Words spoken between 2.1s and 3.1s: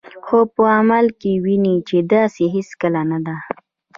داسې هیڅکله